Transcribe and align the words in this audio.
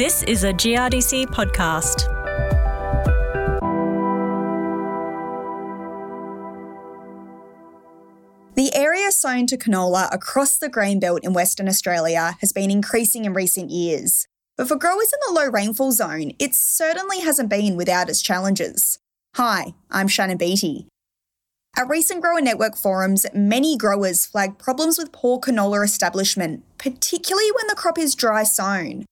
This 0.00 0.22
is 0.22 0.44
a 0.44 0.52
GRDC 0.54 1.26
podcast. 1.26 2.08
The 8.54 8.74
area 8.74 9.12
sown 9.12 9.46
to 9.48 9.58
canola 9.58 10.08
across 10.10 10.56
the 10.56 10.70
grain 10.70 11.00
belt 11.00 11.22
in 11.22 11.34
Western 11.34 11.68
Australia 11.68 12.38
has 12.40 12.50
been 12.50 12.70
increasing 12.70 13.26
in 13.26 13.34
recent 13.34 13.68
years. 13.68 14.26
But 14.56 14.68
for 14.68 14.76
growers 14.76 15.12
in 15.12 15.18
the 15.26 15.38
low 15.38 15.50
rainfall 15.50 15.92
zone, 15.92 16.32
it 16.38 16.54
certainly 16.54 17.20
hasn't 17.20 17.50
been 17.50 17.76
without 17.76 18.08
its 18.08 18.22
challenges. 18.22 18.98
Hi, 19.36 19.74
I'm 19.90 20.08
Shannon 20.08 20.38
Beatty. 20.38 20.86
At 21.76 21.90
recent 21.90 22.22
Grower 22.22 22.40
Network 22.40 22.74
forums, 22.74 23.26
many 23.34 23.76
growers 23.76 24.24
flagged 24.24 24.58
problems 24.58 24.96
with 24.96 25.12
poor 25.12 25.38
canola 25.38 25.84
establishment, 25.84 26.64
particularly 26.78 27.50
when 27.54 27.66
the 27.66 27.74
crop 27.74 27.98
is 27.98 28.14
dry 28.14 28.44
sown. 28.44 29.04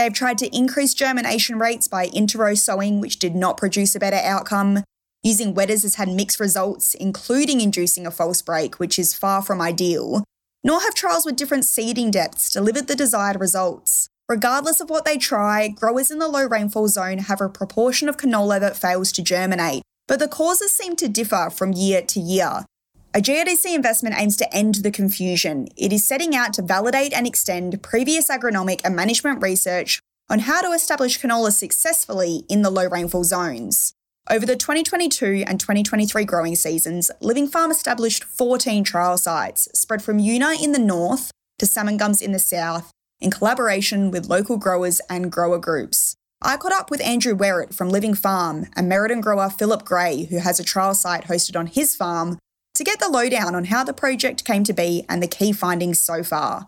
They 0.00 0.04
have 0.04 0.14
tried 0.14 0.38
to 0.38 0.56
increase 0.56 0.94
germination 0.94 1.58
rates 1.58 1.86
by 1.86 2.06
interrow 2.06 2.54
sowing, 2.54 3.00
which 3.00 3.18
did 3.18 3.34
not 3.34 3.58
produce 3.58 3.94
a 3.94 4.00
better 4.00 4.16
outcome. 4.16 4.82
Using 5.22 5.52
wetters 5.52 5.82
has 5.82 5.96
had 5.96 6.08
mixed 6.08 6.40
results, 6.40 6.94
including 6.94 7.60
inducing 7.60 8.06
a 8.06 8.10
false 8.10 8.40
break, 8.40 8.80
which 8.80 8.98
is 8.98 9.12
far 9.12 9.42
from 9.42 9.60
ideal. 9.60 10.24
Nor 10.64 10.80
have 10.80 10.94
trials 10.94 11.26
with 11.26 11.36
different 11.36 11.66
seeding 11.66 12.10
depths 12.10 12.48
delivered 12.48 12.88
the 12.88 12.96
desired 12.96 13.38
results. 13.38 14.08
Regardless 14.26 14.80
of 14.80 14.88
what 14.88 15.04
they 15.04 15.18
try, 15.18 15.68
growers 15.68 16.10
in 16.10 16.18
the 16.18 16.28
low 16.28 16.46
rainfall 16.46 16.88
zone 16.88 17.18
have 17.18 17.42
a 17.42 17.50
proportion 17.50 18.08
of 18.08 18.16
canola 18.16 18.58
that 18.58 18.78
fails 18.78 19.12
to 19.12 19.22
germinate, 19.22 19.82
but 20.08 20.18
the 20.18 20.28
causes 20.28 20.72
seem 20.72 20.96
to 20.96 21.08
differ 21.08 21.50
from 21.50 21.74
year 21.74 22.00
to 22.00 22.20
year. 22.20 22.64
A 23.12 23.18
GRDC 23.18 23.74
investment 23.74 24.14
aims 24.16 24.36
to 24.36 24.54
end 24.54 24.76
the 24.76 24.92
confusion. 24.92 25.66
It 25.76 25.92
is 25.92 26.04
setting 26.04 26.36
out 26.36 26.52
to 26.54 26.62
validate 26.62 27.12
and 27.12 27.26
extend 27.26 27.82
previous 27.82 28.28
agronomic 28.28 28.82
and 28.84 28.94
management 28.94 29.42
research 29.42 29.98
on 30.28 30.38
how 30.40 30.60
to 30.60 30.70
establish 30.70 31.18
canola 31.18 31.50
successfully 31.50 32.44
in 32.48 32.62
the 32.62 32.70
low 32.70 32.88
rainfall 32.88 33.24
zones. 33.24 33.94
Over 34.30 34.46
the 34.46 34.54
2022 34.54 35.42
and 35.44 35.58
2023 35.58 36.24
growing 36.24 36.54
seasons, 36.54 37.10
Living 37.20 37.48
Farm 37.48 37.72
established 37.72 38.22
14 38.22 38.84
trial 38.84 39.18
sites 39.18 39.68
spread 39.74 40.04
from 40.04 40.18
Yuna 40.18 40.62
in 40.62 40.70
the 40.70 40.78
north 40.78 41.32
to 41.58 41.66
Salmon 41.66 41.96
Gums 41.96 42.22
in 42.22 42.30
the 42.30 42.38
south 42.38 42.92
in 43.20 43.32
collaboration 43.32 44.12
with 44.12 44.28
local 44.28 44.56
growers 44.56 45.00
and 45.10 45.32
grower 45.32 45.58
groups. 45.58 46.14
I 46.42 46.56
caught 46.56 46.72
up 46.72 46.92
with 46.92 47.02
Andrew 47.02 47.34
Wherrett 47.34 47.74
from 47.74 47.90
Living 47.90 48.14
Farm 48.14 48.66
and 48.76 48.88
Merredin 48.88 49.20
grower 49.20 49.50
Phillip 49.50 49.84
Gray, 49.84 50.26
who 50.26 50.38
has 50.38 50.60
a 50.60 50.64
trial 50.64 50.94
site 50.94 51.24
hosted 51.24 51.58
on 51.58 51.66
his 51.66 51.96
farm, 51.96 52.38
to 52.80 52.84
get 52.84 52.98
the 52.98 53.10
lowdown 53.10 53.54
on 53.54 53.66
how 53.66 53.84
the 53.84 53.92
project 53.92 54.46
came 54.46 54.64
to 54.64 54.72
be 54.72 55.04
and 55.06 55.22
the 55.22 55.26
key 55.26 55.52
findings 55.52 56.00
so 56.00 56.22
far. 56.22 56.66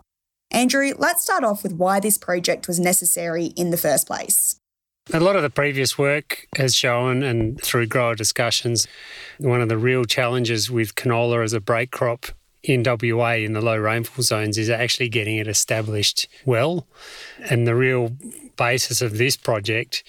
Andrew, 0.51 0.93
let's 0.99 1.23
start 1.23 1.43
off 1.43 1.63
with 1.63 1.73
why 1.73 2.01
this 2.01 2.19
project 2.19 2.69
was 2.69 2.79
necessary 2.79 3.47
in 3.57 3.71
the 3.71 3.79
first 3.79 4.07
place. 4.07 4.57
A 5.15 5.21
lot 5.21 5.37
of 5.37 5.43
the 5.43 5.49
previous 5.49 5.97
work 5.97 6.49
has 6.57 6.75
shown, 6.75 7.23
and 7.23 7.59
through 7.63 7.87
grower 7.87 8.15
discussions, 8.15 8.87
one 9.39 9.63
of 9.63 9.71
the 9.71 9.79
real 9.79 10.05
challenges 10.05 10.71
with 10.71 10.97
canola 10.97 11.43
as 11.43 11.55
a 11.55 11.61
break 11.61 11.91
crop 11.91 12.27
in 12.63 12.83
WA 12.85 13.33
in 13.33 13.55
the 13.55 13.63
low 13.63 13.79
rainfall 13.79 14.23
zones 14.23 14.59
is 14.59 14.69
actually 14.69 15.09
getting 15.09 15.39
it 15.39 15.49
established 15.49 16.29
well. 16.45 16.87
And 17.49 17.67
the 17.67 17.75
real 17.75 18.13
basis 18.57 19.03
of 19.03 19.19
this 19.19 19.37
project 19.37 20.03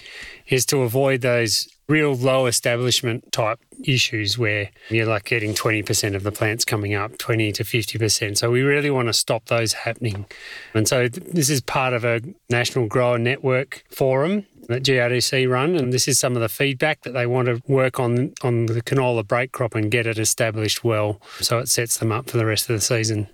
is 0.48 0.66
to 0.66 0.82
avoid 0.82 1.20
those 1.20 1.68
real 1.86 2.14
low 2.14 2.46
establishment 2.46 3.30
type 3.32 3.58
issues 3.84 4.38
where 4.38 4.70
you're 4.88 5.06
like 5.06 5.24
getting 5.24 5.52
20% 5.52 6.14
of 6.14 6.22
the 6.22 6.32
plants 6.32 6.64
coming 6.64 6.94
up, 6.94 7.18
20 7.18 7.52
to 7.52 7.64
50%. 7.64 8.38
So 8.38 8.50
we 8.50 8.62
really 8.62 8.90
want 8.90 9.08
to 9.08 9.12
stop 9.12 9.46
those 9.46 9.72
happening. 9.74 10.24
And 10.72 10.88
so 10.88 11.08
this 11.08 11.50
is 11.50 11.60
part 11.60 11.92
of 11.92 12.04
a 12.04 12.20
national 12.48 12.86
grower 12.86 13.18
network 13.18 13.84
forum 13.90 14.46
that 14.68 14.82
GRDC 14.82 15.48
run, 15.50 15.76
and 15.76 15.92
this 15.92 16.08
is 16.08 16.18
some 16.18 16.36
of 16.36 16.42
the 16.42 16.48
feedback 16.48 17.02
that 17.02 17.12
they 17.12 17.26
want 17.26 17.48
to 17.48 17.60
work 17.66 18.00
on 18.00 18.32
on 18.42 18.64
the 18.64 18.80
canola 18.80 19.26
break 19.26 19.52
crop 19.52 19.74
and 19.74 19.90
get 19.90 20.06
it 20.06 20.18
established 20.18 20.82
well, 20.82 21.20
so 21.40 21.58
it 21.58 21.68
sets 21.68 21.98
them 21.98 22.10
up 22.10 22.30
for 22.30 22.38
the 22.38 22.46
rest 22.46 22.70
of 22.70 22.76
the 22.76 22.80
season. 22.80 23.28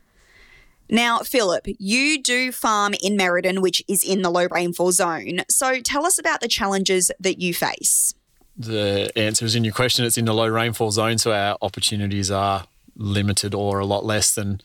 Now, 0.90 1.20
Phillip, 1.20 1.66
you 1.78 2.20
do 2.20 2.50
farm 2.52 2.94
in 3.02 3.16
Merredin, 3.16 3.60
which 3.60 3.82
is 3.88 4.02
in 4.02 4.22
the 4.22 4.30
low 4.30 4.46
rainfall 4.50 4.92
zone. 4.92 5.42
So 5.48 5.80
tell 5.80 6.04
us 6.04 6.18
about 6.18 6.40
the 6.40 6.48
challenges 6.48 7.10
that 7.20 7.40
you 7.40 7.54
face. 7.54 8.12
The 8.56 9.10
answer 9.16 9.46
is 9.46 9.54
in 9.54 9.64
your 9.64 9.72
question. 9.72 10.04
It's 10.04 10.18
in 10.18 10.24
the 10.24 10.34
low 10.34 10.48
rainfall 10.48 10.90
zone, 10.90 11.18
so 11.18 11.32
our 11.32 11.56
opportunities 11.62 12.30
are 12.30 12.66
limited 12.96 13.54
or 13.54 13.78
a 13.78 13.86
lot 13.86 14.04
less 14.04 14.34
than 14.34 14.60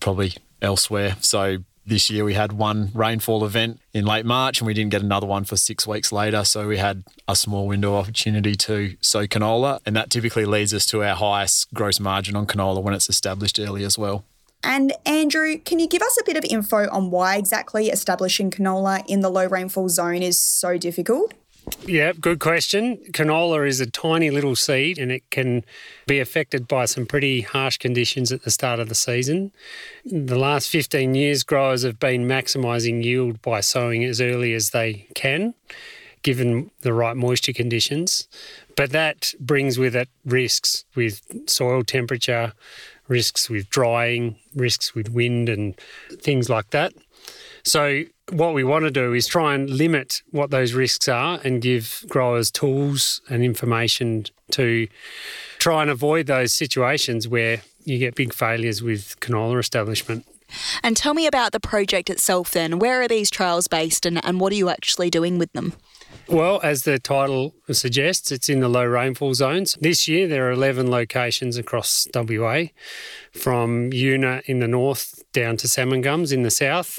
probably 0.00 0.34
elsewhere. 0.62 1.16
So 1.20 1.58
this 1.86 2.08
year 2.08 2.24
we 2.24 2.34
had 2.34 2.52
one 2.52 2.90
rainfall 2.94 3.44
event 3.44 3.80
in 3.92 4.06
late 4.06 4.24
March 4.24 4.60
and 4.60 4.66
we 4.66 4.72
didn't 4.72 4.90
get 4.90 5.02
another 5.02 5.26
one 5.26 5.44
for 5.44 5.56
six 5.56 5.86
weeks 5.86 6.10
later. 6.10 6.44
So 6.44 6.66
we 6.66 6.78
had 6.78 7.04
a 7.28 7.36
small 7.36 7.66
window 7.66 7.96
opportunity 7.96 8.54
to 8.54 8.96
sow 9.00 9.26
canola. 9.26 9.80
And 9.84 9.94
that 9.94 10.08
typically 10.08 10.46
leads 10.46 10.72
us 10.72 10.86
to 10.86 11.04
our 11.04 11.14
highest 11.14 11.72
gross 11.74 12.00
margin 12.00 12.36
on 12.36 12.46
canola 12.46 12.82
when 12.82 12.94
it's 12.94 13.10
established 13.10 13.58
early 13.58 13.84
as 13.84 13.98
well. 13.98 14.24
And 14.64 14.94
Andrew, 15.04 15.58
can 15.58 15.78
you 15.78 15.86
give 15.86 16.02
us 16.02 16.18
a 16.20 16.24
bit 16.24 16.36
of 16.36 16.44
info 16.44 16.88
on 16.90 17.10
why 17.10 17.36
exactly 17.36 17.90
establishing 17.90 18.50
canola 18.50 19.04
in 19.06 19.20
the 19.20 19.28
low 19.28 19.46
rainfall 19.46 19.90
zone 19.90 20.22
is 20.22 20.40
so 20.40 20.78
difficult? 20.78 21.34
Yeah, 21.86 22.12
good 22.12 22.40
question. 22.40 22.98
Canola 23.12 23.66
is 23.66 23.80
a 23.80 23.90
tiny 23.90 24.30
little 24.30 24.56
seed 24.56 24.98
and 24.98 25.10
it 25.12 25.28
can 25.30 25.64
be 26.06 26.20
affected 26.20 26.68
by 26.68 26.84
some 26.84 27.06
pretty 27.06 27.42
harsh 27.42 27.78
conditions 27.78 28.32
at 28.32 28.42
the 28.42 28.50
start 28.50 28.80
of 28.80 28.88
the 28.88 28.94
season. 28.94 29.52
The 30.04 30.38
last 30.38 30.68
15 30.68 31.14
years, 31.14 31.42
growers 31.42 31.82
have 31.82 31.98
been 31.98 32.26
maximising 32.26 33.02
yield 33.02 33.40
by 33.40 33.60
sowing 33.60 34.04
as 34.04 34.20
early 34.20 34.52
as 34.52 34.70
they 34.70 35.06
can, 35.14 35.54
given 36.22 36.70
the 36.80 36.92
right 36.92 37.16
moisture 37.16 37.52
conditions. 37.52 38.28
But 38.76 38.90
that 38.90 39.32
brings 39.40 39.78
with 39.78 39.96
it 39.96 40.08
risks 40.24 40.84
with 40.94 41.48
soil 41.48 41.82
temperature, 41.82 42.52
risks 43.08 43.50
with 43.50 43.68
drying, 43.70 44.36
risks 44.54 44.94
with 44.94 45.10
wind, 45.10 45.48
and 45.48 45.78
things 46.20 46.48
like 46.48 46.70
that. 46.70 46.92
So, 47.62 48.04
what 48.32 48.54
we 48.54 48.64
want 48.64 48.84
to 48.84 48.90
do 48.90 49.12
is 49.12 49.26
try 49.26 49.54
and 49.54 49.68
limit 49.68 50.22
what 50.30 50.50
those 50.50 50.72
risks 50.72 51.08
are 51.08 51.40
and 51.44 51.60
give 51.60 52.04
growers 52.08 52.50
tools 52.50 53.20
and 53.28 53.42
information 53.42 54.24
to 54.52 54.86
try 55.58 55.82
and 55.82 55.90
avoid 55.90 56.26
those 56.26 56.52
situations 56.52 57.28
where 57.28 57.62
you 57.84 57.98
get 57.98 58.14
big 58.14 58.32
failures 58.32 58.82
with 58.82 59.18
canola 59.20 59.58
establishment. 59.58 60.26
And 60.82 60.96
tell 60.96 61.14
me 61.14 61.26
about 61.26 61.52
the 61.52 61.60
project 61.60 62.10
itself 62.10 62.50
then. 62.52 62.78
Where 62.78 63.02
are 63.02 63.08
these 63.08 63.30
trials 63.30 63.66
based 63.68 64.06
and, 64.06 64.24
and 64.24 64.40
what 64.40 64.52
are 64.52 64.56
you 64.56 64.68
actually 64.68 65.10
doing 65.10 65.38
with 65.38 65.52
them? 65.52 65.74
Well, 66.26 66.60
as 66.62 66.84
the 66.84 66.98
title 66.98 67.54
suggests, 67.70 68.32
it's 68.32 68.48
in 68.48 68.60
the 68.60 68.68
low 68.68 68.84
rainfall 68.84 69.34
zones. 69.34 69.76
This 69.80 70.08
year, 70.08 70.26
there 70.26 70.48
are 70.48 70.52
11 70.52 70.90
locations 70.90 71.58
across 71.58 72.08
WA, 72.14 72.64
from 73.32 73.90
Yuna 73.90 74.42
in 74.46 74.60
the 74.60 74.68
north 74.68 75.22
down 75.32 75.58
to 75.58 75.68
Salmon 75.68 76.00
Gums 76.00 76.32
in 76.32 76.42
the 76.42 76.50
south. 76.50 76.98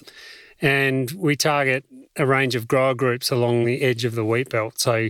And 0.61 1.11
we 1.11 1.35
target 1.35 1.85
a 2.15 2.25
range 2.25 2.55
of 2.55 2.67
grower 2.67 2.93
groups 2.93 3.31
along 3.31 3.65
the 3.65 3.81
edge 3.81 4.05
of 4.05 4.15
the 4.15 4.23
wheat 4.23 4.49
belt. 4.49 4.79
So 4.79 5.09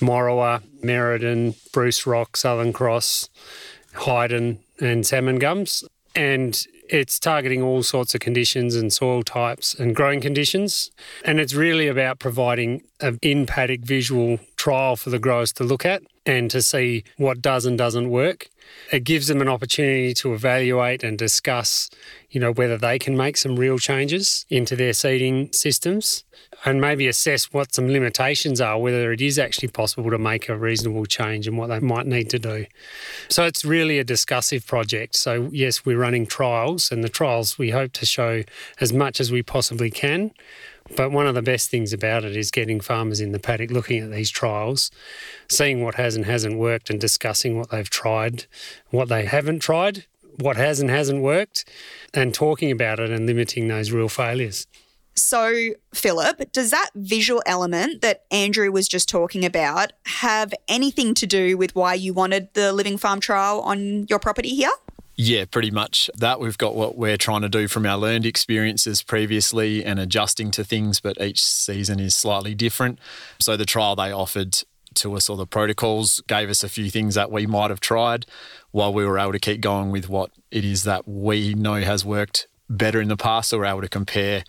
Morawa, 0.00 0.62
Merredin, 0.82 1.56
Bruce 1.72 2.06
Rock, 2.06 2.36
Southern 2.36 2.72
Cross, 2.72 3.30
Hyden, 3.94 4.60
and 4.80 5.06
Salmon 5.06 5.38
Gums. 5.38 5.82
And 6.14 6.62
it's 6.88 7.18
targeting 7.18 7.62
all 7.62 7.82
sorts 7.82 8.14
of 8.14 8.20
conditions 8.20 8.74
and 8.74 8.92
soil 8.92 9.22
types 9.22 9.74
and 9.74 9.94
growing 9.94 10.20
conditions. 10.20 10.90
And 11.24 11.40
it's 11.40 11.54
really 11.54 11.88
about 11.88 12.18
providing 12.18 12.82
an 13.00 13.18
in 13.22 13.46
paddock 13.46 13.80
visual 13.80 14.38
trial 14.56 14.96
for 14.96 15.10
the 15.10 15.18
growers 15.18 15.52
to 15.54 15.64
look 15.64 15.84
at 15.84 16.02
and 16.24 16.50
to 16.50 16.60
see 16.62 17.04
what 17.16 17.40
does 17.40 17.66
and 17.66 17.78
doesn't 17.78 18.10
work. 18.10 18.48
It 18.92 19.04
gives 19.04 19.28
them 19.28 19.40
an 19.40 19.48
opportunity 19.48 20.12
to 20.14 20.34
evaluate 20.34 21.04
and 21.04 21.16
discuss, 21.16 21.88
you 22.30 22.40
know, 22.40 22.52
whether 22.52 22.76
they 22.76 22.98
can 22.98 23.16
make 23.16 23.36
some 23.36 23.56
real 23.56 23.78
changes 23.78 24.44
into 24.50 24.74
their 24.74 24.92
seeding 24.92 25.52
systems 25.52 26.24
and 26.66 26.80
maybe 26.80 27.06
assess 27.06 27.52
what 27.52 27.72
some 27.72 27.88
limitations 27.88 28.60
are, 28.60 28.76
whether 28.76 29.12
it 29.12 29.22
is 29.22 29.38
actually 29.38 29.68
possible 29.68 30.10
to 30.10 30.18
make 30.18 30.48
a 30.48 30.56
reasonable 30.56 31.06
change 31.06 31.46
and 31.46 31.56
what 31.56 31.68
they 31.68 31.78
might 31.78 32.06
need 32.06 32.28
to 32.28 32.40
do. 32.40 32.66
So 33.28 33.44
it's 33.44 33.64
really 33.64 34.00
a 34.00 34.04
discussive 34.04 34.66
project. 34.66 35.14
So, 35.14 35.48
yes, 35.52 35.86
we're 35.86 35.96
running 35.96 36.26
trials, 36.26 36.90
and 36.90 37.04
the 37.04 37.08
trials 37.08 37.56
we 37.56 37.70
hope 37.70 37.92
to 37.92 38.04
show 38.04 38.42
as 38.80 38.92
much 38.92 39.20
as 39.20 39.30
we 39.30 39.44
possibly 39.44 39.90
can. 39.90 40.32
But 40.96 41.12
one 41.12 41.28
of 41.28 41.36
the 41.36 41.42
best 41.42 41.70
things 41.70 41.92
about 41.92 42.24
it 42.24 42.36
is 42.36 42.50
getting 42.50 42.80
farmers 42.80 43.20
in 43.20 43.30
the 43.30 43.38
paddock 43.38 43.70
looking 43.70 44.02
at 44.02 44.10
these 44.10 44.30
trials, 44.30 44.90
seeing 45.48 45.84
what 45.84 45.94
has 45.94 46.16
and 46.16 46.24
hasn't 46.24 46.58
worked, 46.58 46.90
and 46.90 47.00
discussing 47.00 47.56
what 47.56 47.70
they've 47.70 47.88
tried, 47.88 48.46
what 48.90 49.08
they 49.08 49.24
haven't 49.24 49.60
tried, 49.60 50.04
what 50.40 50.56
has 50.56 50.80
and 50.80 50.90
hasn't 50.90 51.22
worked, 51.22 51.64
and 52.12 52.34
talking 52.34 52.72
about 52.72 52.98
it 52.98 53.10
and 53.10 53.24
limiting 53.26 53.68
those 53.68 53.92
real 53.92 54.08
failures. 54.08 54.66
So, 55.16 55.70
Phillip, 55.94 56.52
does 56.52 56.70
that 56.70 56.90
visual 56.94 57.42
element 57.46 58.02
that 58.02 58.24
Andrew 58.30 58.70
was 58.70 58.86
just 58.86 59.08
talking 59.08 59.44
about 59.44 59.92
have 60.04 60.52
anything 60.68 61.14
to 61.14 61.26
do 61.26 61.56
with 61.56 61.74
why 61.74 61.94
you 61.94 62.12
wanted 62.12 62.52
the 62.52 62.72
Living 62.72 62.98
Farm 62.98 63.18
trial 63.18 63.60
on 63.62 64.06
your 64.08 64.18
property 64.18 64.50
here? 64.50 64.70
Yeah, 65.16 65.46
pretty 65.46 65.70
much 65.70 66.10
that. 66.18 66.38
We've 66.38 66.58
got 66.58 66.74
what 66.74 66.98
we're 66.98 67.16
trying 67.16 67.40
to 67.40 67.48
do 67.48 67.66
from 67.68 67.86
our 67.86 67.96
learned 67.96 68.26
experiences 68.26 69.02
previously 69.02 69.82
and 69.82 69.98
adjusting 69.98 70.50
to 70.52 70.64
things, 70.64 71.00
but 71.00 71.18
each 71.18 71.42
season 71.42 71.98
is 71.98 72.14
slightly 72.14 72.54
different. 72.54 72.98
So 73.40 73.56
the 73.56 73.64
trial 73.64 73.96
they 73.96 74.12
offered 74.12 74.58
to 74.96 75.14
us 75.14 75.30
or 75.30 75.38
the 75.38 75.46
protocols 75.46 76.22
gave 76.26 76.50
us 76.50 76.62
a 76.62 76.68
few 76.68 76.90
things 76.90 77.14
that 77.14 77.30
we 77.30 77.46
might 77.46 77.70
have 77.70 77.80
tried 77.80 78.26
while 78.72 78.92
we 78.92 79.06
were 79.06 79.18
able 79.18 79.32
to 79.32 79.38
keep 79.38 79.62
going 79.62 79.90
with 79.90 80.10
what 80.10 80.30
it 80.50 80.64
is 80.64 80.84
that 80.84 81.08
we 81.08 81.54
know 81.54 81.80
has 81.80 82.04
worked 82.04 82.46
better 82.68 83.00
in 83.00 83.08
the 83.08 83.16
past. 83.16 83.48
So 83.48 83.58
we're 83.58 83.64
able 83.64 83.80
to 83.80 83.88
compare 83.88 84.44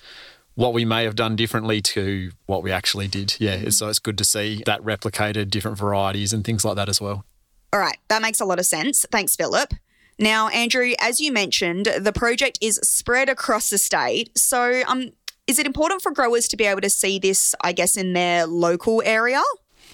what 0.57 0.74
we 0.74 0.83
may 0.83 1.04
have 1.04 1.15
done 1.15 1.36
differently 1.36 1.80
to 1.83 2.31
what 2.48 2.63
we 2.63 2.71
actually 2.71 3.07
did. 3.07 3.36
Yeah, 3.39 3.69
so 3.69 3.89
it's 3.89 4.00
good 4.00 4.18
to 4.18 4.25
see 4.25 4.63
that 4.65 4.81
replicated, 4.81 5.51
different 5.51 5.77
varieties 5.77 6.33
and 6.33 6.44
things 6.44 6.65
like 6.65 6.75
that 6.77 6.89
as 6.89 7.00
well. 7.00 7.25
All 7.71 7.80
right, 7.80 7.98
that 8.07 8.24
makes 8.24 8.42
a 8.42 8.45
lot 8.45 8.57
of 8.57 8.65
sense. 8.65 9.06
Thanks, 9.12 9.36
Phillip. 9.36 9.71
Now, 10.18 10.48
Andrew, 10.48 10.94
as 11.00 11.19
you 11.19 11.31
mentioned, 11.31 11.86
the 12.00 12.12
project 12.12 12.57
is 12.59 12.80
spread 12.81 13.30
across 13.30 13.69
the 13.69 13.77
state. 13.77 14.36
So, 14.36 14.81
um, 14.88 15.12
is 15.45 15.59
it 15.59 15.68
important 15.68 16.01
for 16.01 16.12
growers 16.12 16.48
to 16.48 16.57
be 16.57 16.65
able 16.65 16.81
to 16.81 16.89
see 16.89 17.19
this, 17.19 17.53
I 17.62 17.71
guess, 17.71 17.95
in 17.95 18.13
their 18.13 18.48
local 18.48 19.03
area? 19.06 19.44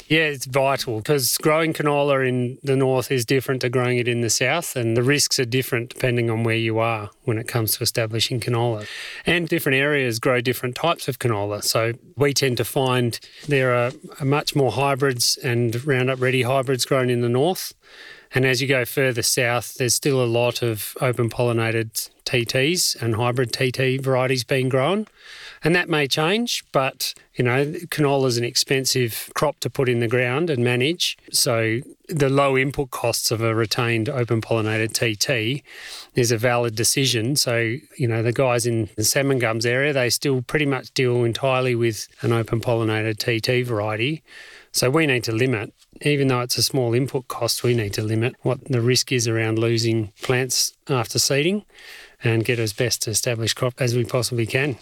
Yeah, 0.08 0.24
it's 0.24 0.46
vital 0.46 0.98
because 0.98 1.38
growing 1.38 1.74
canola 1.74 2.28
in 2.28 2.58
the 2.62 2.76
north 2.76 3.12
is 3.12 3.26
different 3.26 3.62
to 3.62 3.70
growing 3.70 3.98
it 3.98 4.08
in 4.08 4.22
the 4.22 4.30
south, 4.30 4.76
and 4.76 4.98
the 4.98 5.04
risks 5.04 5.40
are 5.40 5.46
different 5.46 5.90
depending 5.90 6.30
on 6.30 6.44
where 6.44 6.58
you 6.58 6.80
are 6.80 7.10
when 7.24 7.38
it 7.38 7.48
comes 7.48 7.78
to 7.78 7.84
establishing 7.84 8.40
canola. 8.40 8.86
And 9.26 9.48
different 9.48 9.78
areas 9.78 10.20
grow 10.20 10.42
different 10.42 10.76
types 10.76 11.08
of 11.08 11.20
canola. 11.20 11.64
So 11.64 11.94
we 12.18 12.34
tend 12.34 12.58
to 12.58 12.66
find 12.66 13.20
there 13.48 13.74
are 13.74 13.92
much 14.24 14.56
more 14.56 14.72
hybrids 14.72 15.38
and 15.38 15.84
Roundup 15.86 16.20
Ready 16.20 16.42
hybrids 16.42 16.86
grown 16.86 17.10
in 17.10 17.22
the 17.22 17.30
north. 17.30 17.74
And 18.34 18.46
as 18.46 18.62
you 18.62 18.68
go 18.68 18.86
further 18.86 19.22
south, 19.22 19.76
there's 19.76 19.94
still 19.94 20.24
a 20.24 20.26
lot 20.26 20.62
of 20.62 20.98
open 21.02 21.30
pollinated 21.30 22.10
TTs 22.26 23.00
and 23.02 23.16
hybrid 23.16 23.54
TT 23.54 24.04
varieties 24.04 24.44
being 24.44 24.70
grown. 24.70 25.08
And 25.64 25.76
that 25.76 25.88
may 25.88 26.08
change, 26.08 26.64
but 26.72 27.14
you 27.36 27.44
know, 27.44 27.66
canola 27.66 28.28
is 28.28 28.38
an 28.38 28.44
expensive 28.44 29.30
crop 29.34 29.60
to 29.62 29.70
put 29.70 29.88
in 29.88 30.00
the 30.00 30.08
ground 30.08 30.50
and 30.50 30.64
manage. 30.64 31.18
So 31.32 31.80
the 32.10 32.30
low 32.30 32.58
input 32.58 32.92
costs 32.92 33.32
of 33.32 33.42
a 33.42 33.56
retained 33.56 34.10
open 34.10 34.42
pollinated 34.42 34.94
TT 34.94 35.64
is 36.16 36.32
a 36.32 36.38
valid 36.38 36.76
decision. 36.76 37.36
So, 37.36 37.76
you 37.98 38.08
know, 38.08 38.22
the 38.22 38.34
guys 38.34 38.66
in 38.66 38.90
the 38.98 39.04
salmon 39.04 39.40
gums 39.40 39.66
area, 39.66 39.94
they 39.94 40.10
still 40.10 40.42
pretty 40.42 40.66
much 40.66 40.94
deal 40.94 41.24
entirely 41.24 41.76
with 41.76 42.08
an 42.22 42.34
open 42.34 42.60
pollinated 42.60 43.18
TT 43.18 43.66
variety. 43.66 44.22
So 44.72 44.90
we 44.90 45.08
need 45.08 45.24
to 45.26 45.32
limit, 45.32 45.74
even 46.02 46.28
though 46.28 46.42
it's 46.42 46.58
a 46.58 46.64
small 46.64 46.94
input 46.94 47.28
cost, 47.28 47.64
we 47.64 47.74
need 47.74 47.94
to 47.94 48.04
limit 48.04 48.36
what 48.42 48.66
the 48.66 48.82
risk 48.82 49.12
is 49.12 49.28
around 49.28 49.60
losing 49.60 50.12
plants 50.22 50.74
after 50.90 51.20
seeding 51.20 51.64
and 52.24 52.44
get 52.44 52.60
as 52.60 52.74
best 52.74 53.08
established 53.08 53.56
crop 53.56 53.76
as 53.80 53.96
we 53.96 54.04
possibly 54.04 54.46
can. 54.46 54.78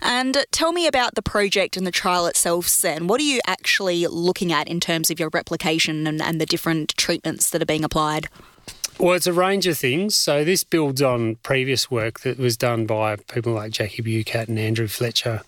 And 0.00 0.44
tell 0.50 0.72
me 0.72 0.86
about 0.86 1.14
the 1.14 1.22
project 1.22 1.76
and 1.76 1.86
the 1.86 1.90
trial 1.90 2.26
itself, 2.26 2.80
then. 2.80 3.06
What 3.06 3.20
are 3.20 3.24
you 3.24 3.40
actually 3.46 4.06
looking 4.06 4.52
at 4.52 4.68
in 4.68 4.80
terms 4.80 5.10
of 5.10 5.20
your 5.20 5.30
replication 5.32 6.06
and, 6.06 6.20
and 6.20 6.40
the 6.40 6.46
different 6.46 6.96
treatments 6.96 7.50
that 7.50 7.62
are 7.62 7.66
being 7.66 7.84
applied? 7.84 8.28
Well, 8.98 9.14
it's 9.14 9.26
a 9.26 9.32
range 9.32 9.66
of 9.66 9.78
things. 9.78 10.14
So 10.14 10.44
this 10.44 10.62
builds 10.64 11.02
on 11.02 11.36
previous 11.36 11.90
work 11.90 12.20
that 12.20 12.38
was 12.38 12.56
done 12.56 12.86
by 12.86 13.16
people 13.16 13.52
like 13.52 13.72
Jackie 13.72 14.02
Bucat 14.02 14.48
and 14.48 14.58
Andrew 14.58 14.86
Fletcher 14.86 15.42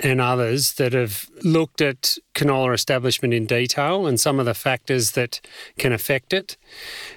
and 0.00 0.20
others 0.20 0.72
that 0.74 0.92
have 0.92 1.28
looked 1.44 1.80
at 1.80 2.16
canola 2.34 2.74
establishment 2.74 3.32
in 3.32 3.46
detail 3.46 4.06
and 4.06 4.18
some 4.18 4.40
of 4.40 4.46
the 4.46 4.54
factors 4.54 5.12
that 5.12 5.40
can 5.78 5.92
affect 5.92 6.32
it. 6.32 6.56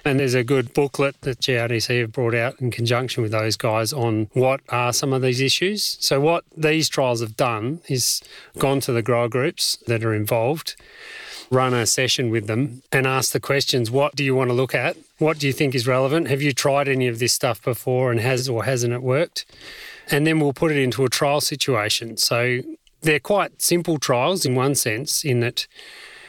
And 0.04 0.20
there's 0.20 0.34
a 0.34 0.44
good 0.44 0.72
booklet 0.74 1.20
that 1.22 1.40
GRDC 1.40 2.00
have 2.00 2.12
brought 2.12 2.34
out 2.34 2.60
in 2.60 2.70
conjunction 2.70 3.22
with 3.22 3.32
those 3.32 3.56
guys 3.56 3.92
on 3.92 4.28
what 4.32 4.60
are 4.68 4.92
some 4.92 5.12
of 5.12 5.22
these 5.22 5.40
issues. 5.40 5.96
So 6.00 6.20
what 6.20 6.44
these 6.56 6.88
trials 6.88 7.20
have 7.20 7.36
done 7.36 7.80
is 7.88 8.22
gone 8.58 8.80
to 8.80 8.92
the 8.92 9.02
grower 9.02 9.28
groups 9.28 9.78
that 9.86 10.04
are 10.04 10.14
involved 10.14 10.76
run 11.50 11.74
a 11.74 11.84
session 11.84 12.30
with 12.30 12.46
them 12.46 12.82
and 12.92 13.06
ask 13.06 13.32
the 13.32 13.40
questions 13.40 13.90
what 13.90 14.14
do 14.14 14.24
you 14.24 14.34
want 14.34 14.50
to 14.50 14.54
look 14.54 14.74
at? 14.74 14.96
What 15.18 15.38
do 15.38 15.46
you 15.46 15.52
think 15.52 15.74
is 15.74 15.86
relevant? 15.86 16.28
Have 16.28 16.40
you 16.40 16.52
tried 16.52 16.88
any 16.88 17.08
of 17.08 17.18
this 17.18 17.32
stuff 17.32 17.62
before 17.62 18.10
and 18.10 18.20
has 18.20 18.48
or 18.48 18.64
hasn't 18.64 18.92
it 18.92 19.02
worked? 19.02 19.44
And 20.10 20.26
then 20.26 20.40
we'll 20.40 20.52
put 20.52 20.72
it 20.72 20.78
into 20.78 21.04
a 21.04 21.08
trial 21.08 21.40
situation. 21.40 22.16
So 22.16 22.60
they're 23.02 23.20
quite 23.20 23.60
simple 23.60 23.98
trials 23.98 24.44
in 24.44 24.54
one 24.54 24.74
sense, 24.74 25.24
in 25.24 25.40
that 25.40 25.66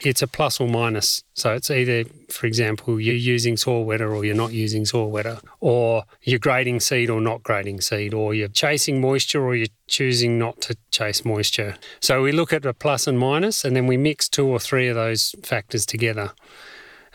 it's 0.06 0.22
a 0.22 0.28
plus 0.28 0.60
or 0.60 0.68
minus. 0.68 1.24
So 1.34 1.54
it's 1.54 1.70
either, 1.72 2.04
for 2.30 2.48
example, 2.48 3.00
you're 3.00 3.16
using 3.16 3.58
soil 3.58 3.86
wetter 3.86 4.14
or 4.14 4.26
you're 4.26 4.36
not 4.36 4.52
using 4.52 4.86
soil 4.86 5.10
wetter, 5.10 5.40
or 5.60 6.04
you're 6.24 6.40
grading 6.40 6.80
seed 6.80 7.10
or 7.10 7.22
not 7.22 7.44
grading 7.44 7.82
seed, 7.82 8.14
or 8.14 8.34
you're 8.34 8.48
chasing 8.48 9.02
moisture 9.02 9.44
or 9.44 9.56
you're 9.56 9.68
choosing 9.88 10.38
not 10.38 10.62
to 10.62 10.78
chase 10.92 11.26
moisture. 11.26 11.76
So 12.00 12.22
we 12.22 12.32
look 12.32 12.54
at 12.54 12.66
a 12.66 12.74
plus 12.74 13.08
and 13.08 13.18
minus, 13.20 13.64
and 13.66 13.76
then 13.76 13.88
we 13.88 13.98
mix 13.98 14.30
two 14.30 14.48
or 14.48 14.60
three 14.60 14.88
of 14.88 14.96
those 14.96 15.36
factors 15.44 15.86
together. 15.86 16.34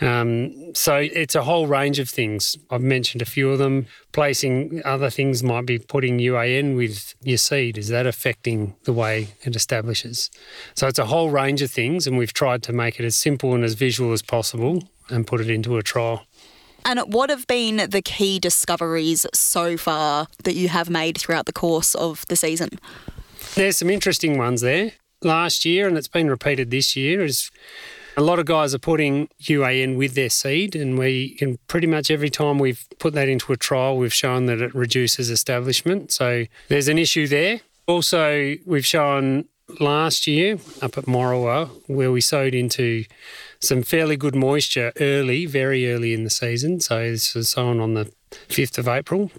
Um, 0.01 0.75
so 0.75 0.97
it's 0.97 1.35
a 1.35 1.43
whole 1.43 1.67
range 1.67 1.99
of 1.99 2.09
things. 2.09 2.57
I've 2.71 2.83
mentioned 2.83 3.23
a 3.23 3.27
few 3.27 3.51
of 3.51 3.59
them. 3.59 3.87
Placing 4.13 4.83
other 4.85 5.09
things 5.09 5.43
might 5.43 5.67
be 5.67 5.79
putting 5.79 6.19
UAN 6.19 6.77
with 6.77 7.15
your 7.23 7.39
seed. 7.39 7.79
Is 7.79 7.89
that 7.89 8.07
affecting 8.07 8.75
the 8.85 8.93
way 8.93 9.29
it 9.43 9.57
establishes? 9.57 10.31
So 10.75 10.87
it's 10.87 10.99
a 10.99 11.07
whole 11.07 11.31
range 11.31 11.63
of 11.63 11.71
things, 11.71 12.07
and 12.07 12.19
we've 12.19 12.35
tried 12.35 12.63
to 12.65 12.73
make 12.73 13.01
it 13.01 13.05
as 13.05 13.17
simple 13.17 13.55
and 13.55 13.65
as 13.65 13.75
visual 13.75 14.13
as 14.13 14.23
possible 14.23 14.83
and 15.09 15.27
put 15.27 15.41
it 15.41 15.49
into 15.49 15.77
a 15.77 15.83
trial. 15.83 16.27
And 16.85 17.01
what 17.13 17.31
have 17.31 17.47
been 17.47 17.91
the 17.91 18.03
key 18.03 18.39
discoveries 18.39 19.27
so 19.35 19.77
far 19.77 20.29
that 20.45 20.55
you 20.55 20.69
have 20.69 20.89
made 20.89 21.19
throughout 21.19 21.47
the 21.47 21.53
course 21.53 21.95
of 21.97 22.25
the 22.29 22.37
season? 22.37 22.79
There's 23.55 23.79
some 23.79 23.91
interesting 23.91 24.39
ones 24.39 24.61
there. 24.61 24.93
Last 25.23 25.65
year, 25.65 25.89
and 25.89 25.97
it's 25.97 26.07
been 26.07 26.29
repeated 26.29 26.71
this 26.71 26.95
year, 26.95 27.25
is 27.25 27.51
a 28.17 28.23
lot 28.23 28.39
of 28.39 28.47
guys 28.47 28.75
are 28.75 28.79
putting 28.79 29.29
UAN 29.43 29.97
with 29.97 30.15
their 30.15 30.31
seed, 30.31 30.75
and 30.75 30.99
we 30.99 31.35
can 31.35 31.59
pretty 31.69 31.87
much 31.87 32.11
every 32.11 32.31
time 32.31 32.59
we've 32.59 32.87
put 32.99 33.13
that 33.15 33.29
into 33.29 33.53
a 33.53 33.57
trial, 33.57 33.97
we've 33.97 34.15
shown 34.15 34.47
that 34.47 34.61
it 34.61 34.75
reduces 34.75 35.31
establishment. 35.31 36.13
So 36.13 36.47
there's 36.69 36.89
an 36.89 36.99
issue 36.99 37.27
there. 37.27 37.61
Also, 37.87 38.57
we've 38.65 38.87
shown 38.87 39.45
last 39.81 40.27
year 40.27 40.59
up 40.81 40.97
at 40.97 41.05
Morawa 41.05 41.69
where 41.89 42.11
we 42.13 42.21
sowed 42.21 42.55
into 42.55 43.05
some 43.61 43.83
fairly 43.83 44.17
good 44.17 44.35
moisture 44.35 44.93
early, 45.01 45.47
very 45.47 45.93
early 45.93 46.15
in 46.15 46.25
the 46.25 46.31
season. 46.31 46.81
So 46.81 47.11
this 47.11 47.35
was 47.35 47.49
sown 47.49 47.81
on 47.81 47.95
the 47.95 48.11
5th 48.49 48.79
of 48.79 48.89
April. 48.89 49.31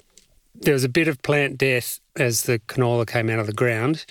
There 0.54 0.74
was 0.74 0.84
a 0.84 0.90
bit 0.90 1.08
of 1.08 1.22
plant 1.22 1.58
death 1.58 2.00
as 2.16 2.44
the 2.44 2.60
canola 2.60 3.08
came 3.08 3.30
out 3.30 3.40
of 3.40 3.48
the 3.48 3.54
ground 3.54 4.06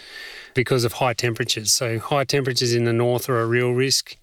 because 0.54 0.84
of 0.84 0.94
high 0.94 1.12
temperatures. 1.12 1.72
So 1.72 1.98
high 1.98 2.24
temperatures 2.24 2.72
in 2.72 2.84
the 2.84 2.92
north 2.92 3.28
are 3.28 3.40
a 3.40 3.46
real 3.46 3.72
risk. 3.72 4.16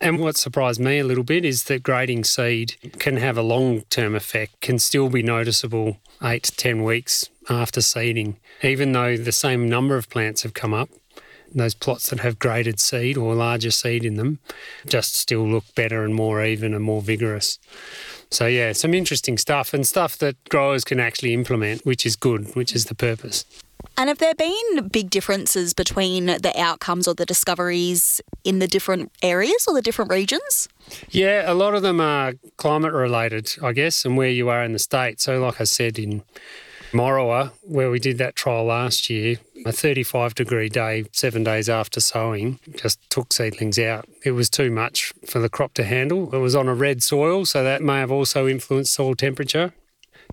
And 0.00 0.18
what 0.18 0.36
surprised 0.36 0.80
me 0.80 0.98
a 0.98 1.04
little 1.04 1.24
bit 1.24 1.44
is 1.44 1.64
that 1.64 1.82
grading 1.82 2.24
seed 2.24 2.76
can 2.98 3.16
have 3.16 3.38
a 3.38 3.42
long 3.42 3.82
term 3.82 4.14
effect, 4.14 4.60
can 4.60 4.78
still 4.78 5.08
be 5.08 5.22
noticeable 5.22 5.98
eight 6.22 6.44
to 6.44 6.56
10 6.56 6.82
weeks 6.82 7.28
after 7.48 7.80
seeding. 7.80 8.36
Even 8.62 8.92
though 8.92 9.16
the 9.16 9.32
same 9.32 9.68
number 9.68 9.96
of 9.96 10.08
plants 10.10 10.42
have 10.42 10.54
come 10.54 10.74
up, 10.74 10.90
those 11.54 11.74
plots 11.74 12.10
that 12.10 12.20
have 12.20 12.38
graded 12.38 12.80
seed 12.80 13.16
or 13.16 13.34
larger 13.34 13.70
seed 13.70 14.04
in 14.04 14.16
them 14.16 14.38
just 14.86 15.14
still 15.14 15.46
look 15.46 15.64
better 15.74 16.04
and 16.04 16.14
more 16.14 16.44
even 16.44 16.74
and 16.74 16.84
more 16.84 17.00
vigorous. 17.00 17.58
So, 18.30 18.46
yeah, 18.46 18.72
some 18.72 18.92
interesting 18.92 19.38
stuff 19.38 19.72
and 19.72 19.86
stuff 19.86 20.18
that 20.18 20.36
growers 20.48 20.84
can 20.84 20.98
actually 20.98 21.32
implement, 21.32 21.86
which 21.86 22.04
is 22.04 22.16
good, 22.16 22.54
which 22.56 22.74
is 22.74 22.86
the 22.86 22.94
purpose. 22.94 23.44
And 23.98 24.08
have 24.08 24.18
there 24.18 24.34
been 24.34 24.88
big 24.88 25.08
differences 25.08 25.72
between 25.72 26.26
the 26.26 26.52
outcomes 26.56 27.08
or 27.08 27.14
the 27.14 27.24
discoveries 27.24 28.20
in 28.44 28.58
the 28.58 28.66
different 28.66 29.10
areas 29.22 29.64
or 29.66 29.74
the 29.74 29.82
different 29.82 30.10
regions? 30.10 30.68
Yeah, 31.08 31.50
a 31.50 31.54
lot 31.54 31.74
of 31.74 31.82
them 31.82 32.00
are 32.00 32.34
climate 32.58 32.92
related, 32.92 33.54
I 33.62 33.72
guess, 33.72 34.04
and 34.04 34.16
where 34.16 34.28
you 34.28 34.50
are 34.50 34.62
in 34.62 34.72
the 34.72 34.78
state. 34.78 35.20
So, 35.20 35.40
like 35.40 35.60
I 35.60 35.64
said, 35.64 35.98
in 35.98 36.22
Morawa, 36.92 37.52
where 37.62 37.90
we 37.90 37.98
did 37.98 38.18
that 38.18 38.36
trial 38.36 38.64
last 38.64 39.08
year, 39.08 39.36
a 39.64 39.72
35 39.72 40.34
degree 40.34 40.68
day, 40.68 41.04
seven 41.12 41.42
days 41.42 41.68
after 41.68 42.00
sowing, 42.00 42.60
just 42.76 42.98
took 43.10 43.32
seedlings 43.32 43.78
out. 43.78 44.06
It 44.24 44.32
was 44.32 44.50
too 44.50 44.70
much 44.70 45.12
for 45.24 45.38
the 45.38 45.48
crop 45.48 45.74
to 45.74 45.84
handle. 45.84 46.34
It 46.34 46.38
was 46.38 46.54
on 46.54 46.68
a 46.68 46.74
red 46.74 47.02
soil, 47.02 47.46
so 47.46 47.64
that 47.64 47.82
may 47.82 47.98
have 47.98 48.12
also 48.12 48.46
influenced 48.46 48.92
soil 48.92 49.14
temperature 49.14 49.72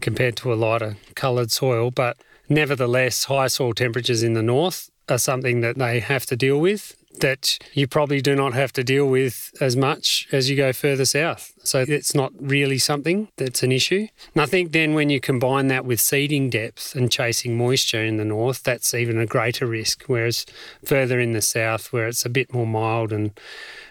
compared 0.01 0.35
to 0.38 0.53
a 0.53 0.55
lighter 0.55 0.97
coloured 1.15 1.51
soil. 1.51 1.91
But 1.91 2.17
nevertheless, 2.50 3.25
high 3.25 3.47
soil 3.47 3.73
temperatures 3.73 4.23
in 4.23 4.33
the 4.33 4.43
north 4.43 4.89
are 5.09 5.17
something 5.17 5.62
that 5.62 5.77
they 5.77 6.00
have 6.00 6.25
to 6.27 6.35
deal 6.35 6.59
with 6.59 6.95
that 7.19 7.59
you 7.73 7.88
probably 7.88 8.21
do 8.21 8.35
not 8.35 8.53
have 8.53 8.73
to 8.73 8.83
deal 8.83 9.07
with 9.07 9.51
as 9.62 9.75
much 9.75 10.27
as 10.31 10.50
you 10.50 10.55
go 10.55 10.73
further 10.73 11.05
south. 11.05 11.53
So 11.63 11.85
it's 11.88 12.15
not 12.15 12.31
really 12.39 12.77
something 12.77 13.29
that's 13.38 13.63
an 13.63 13.71
issue. 13.71 14.07
And 14.33 14.41
I 14.41 14.45
think 14.45 14.71
then 14.71 14.93
when 14.93 15.09
you 15.09 15.19
combine 15.19 15.67
that 15.67 15.85
with 15.85 16.01
seeding 16.01 16.50
depth 16.50 16.95
and 16.95 17.12
chasing 17.12 17.57
moisture 17.57 18.03
in 18.03 18.17
the 18.17 18.25
north, 18.25 18.63
that's 18.63 18.93
even 18.93 19.19
a 19.19 19.25
greater 19.25 19.67
risk. 19.67 20.05
Whereas 20.07 20.45
further 20.83 21.19
in 21.19 21.33
the 21.33 21.41
south, 21.41 21.93
where 21.93 22.07
it's 22.07 22.25
a 22.25 22.29
bit 22.29 22.53
more 22.53 22.67
mild 22.67 23.13
and 23.13 23.39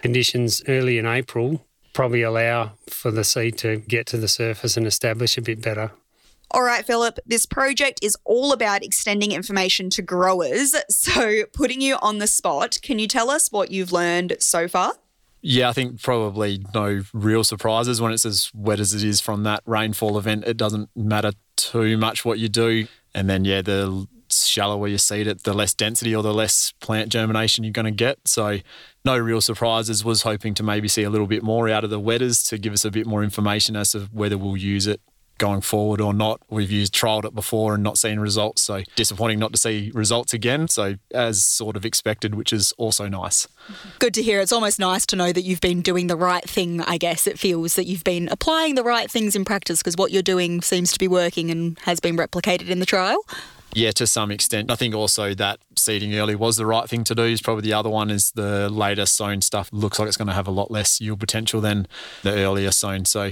conditions 0.01 0.61
early 0.67 0.97
in 0.97 1.05
April 1.05 1.65
probably 1.93 2.23
allow 2.23 2.71
for 2.89 3.11
the 3.11 3.23
seed 3.23 3.55
to 3.55 3.77
get 3.77 4.07
to 4.07 4.17
the 4.17 4.27
surface 4.27 4.75
and 4.75 4.87
establish 4.87 5.37
a 5.37 5.41
bit 5.41 5.61
better. 5.61 5.91
All 6.53 6.61
right, 6.61 6.85
Phillip, 6.85 7.17
this 7.25 7.47
project 7.47 7.99
is 8.03 8.15
all 8.25 8.53
about 8.53 8.83
extending 8.83 9.31
information 9.31 9.89
to 9.91 10.01
growers. 10.01 10.75
So, 10.89 11.43
putting 11.53 11.81
you 11.81 11.97
on 12.01 12.19
the 12.19 12.27
spot, 12.27 12.77
can 12.81 12.99
you 12.99 13.07
tell 13.07 13.29
us 13.29 13.51
what 13.51 13.71
you've 13.71 13.91
learned 13.91 14.37
so 14.39 14.67
far? 14.67 14.93
Yeah, 15.41 15.69
I 15.69 15.73
think 15.73 16.01
probably 16.01 16.63
no 16.73 17.01
real 17.13 17.43
surprises 17.43 17.99
when 17.99 18.13
it's 18.13 18.25
as 18.25 18.51
wet 18.53 18.79
as 18.79 18.93
it 18.93 19.03
is 19.03 19.19
from 19.19 19.43
that 19.43 19.63
rainfall 19.65 20.17
event. 20.17 20.45
It 20.45 20.55
doesn't 20.55 20.89
matter 20.95 21.31
too 21.55 21.97
much 21.97 22.23
what 22.23 22.39
you 22.39 22.47
do. 22.47 22.87
And 23.13 23.29
then, 23.29 23.43
yeah, 23.43 23.61
the 23.61 24.07
shallower 24.29 24.87
you 24.87 24.97
seed 24.97 25.27
it, 25.27 25.43
the 25.43 25.53
less 25.53 25.73
density 25.73 26.15
or 26.15 26.23
the 26.23 26.33
less 26.33 26.73
plant 26.79 27.09
germination 27.09 27.63
you're 27.63 27.73
going 27.73 27.85
to 27.85 27.91
get. 27.91 28.27
So, 28.27 28.59
no 29.03 29.17
real 29.17 29.41
surprises. 29.41 30.05
Was 30.05 30.21
hoping 30.21 30.53
to 30.55 30.63
maybe 30.63 30.87
see 30.87 31.03
a 31.03 31.09
little 31.09 31.27
bit 31.27 31.43
more 31.43 31.69
out 31.69 31.83
of 31.83 31.89
the 31.89 31.99
wetters 31.99 32.43
to 32.45 32.57
give 32.57 32.73
us 32.73 32.85
a 32.85 32.91
bit 32.91 33.07
more 33.07 33.23
information 33.23 33.75
as 33.75 33.91
to 33.91 34.07
whether 34.11 34.37
we'll 34.37 34.57
use 34.57 34.87
it 34.87 35.01
going 35.37 35.61
forward 35.61 35.99
or 35.99 36.13
not. 36.13 36.41
We've 36.49 36.71
used 36.71 36.93
trialed 36.93 37.25
it 37.25 37.35
before 37.35 37.73
and 37.73 37.83
not 37.83 37.97
seen 37.97 38.19
results, 38.19 38.61
so 38.61 38.83
disappointing 38.95 39.39
not 39.39 39.51
to 39.53 39.57
see 39.57 39.91
results 39.93 40.33
again. 40.33 40.67
So 40.67 40.95
as 41.13 41.43
sort 41.43 41.75
of 41.75 41.85
expected, 41.85 42.35
which 42.35 42.53
is 42.53 42.73
also 42.77 43.07
nice. 43.07 43.47
Good 43.99 44.13
to 44.15 44.23
hear. 44.23 44.39
It's 44.39 44.51
almost 44.51 44.79
nice 44.79 45.05
to 45.07 45.15
know 45.15 45.31
that 45.31 45.41
you've 45.43 45.61
been 45.61 45.81
doing 45.81 46.07
the 46.07 46.15
right 46.15 46.47
thing. 46.47 46.81
I 46.81 46.97
guess 46.97 47.27
it 47.27 47.39
feels 47.39 47.75
that 47.75 47.85
you've 47.85 48.03
been 48.03 48.29
applying 48.29 48.75
the 48.75 48.83
right 48.83 49.09
things 49.09 49.35
in 49.35 49.45
practice 49.45 49.79
because 49.79 49.97
what 49.97 50.11
you're 50.11 50.21
doing 50.21 50.61
seems 50.61 50.91
to 50.93 50.99
be 50.99 51.07
working 51.07 51.49
and 51.51 51.77
has 51.79 51.99
been 51.99 52.15
replicated 52.17 52.69
in 52.69 52.79
the 52.79 52.85
trial. 52.85 53.23
Yeah, 53.75 53.91
to 53.91 54.05
some 54.05 54.31
extent. 54.31 54.69
I 54.69 54.75
think 54.75 54.93
also 54.93 55.33
that 55.33 55.59
seeding 55.75 56.13
early 56.15 56.35
was 56.35 56.57
the 56.57 56.65
right 56.65 56.87
thing 56.87 57.03
to 57.05 57.15
do. 57.15 57.23
Is 57.23 57.41
probably 57.41 57.63
the 57.63 57.73
other 57.73 57.89
one 57.89 58.09
is 58.09 58.31
the 58.31 58.69
later 58.69 59.05
sown 59.05 59.41
stuff 59.41 59.69
looks 59.71 59.97
like 59.99 60.07
it's 60.07 60.17
going 60.17 60.27
to 60.27 60.33
have 60.33 60.47
a 60.47 60.51
lot 60.51 60.69
less 60.69 61.01
yield 61.01 61.19
potential 61.19 61.59
than 61.59 61.87
the 62.21 62.33
earlier 62.33 62.71
sown. 62.71 63.05
So 63.05 63.31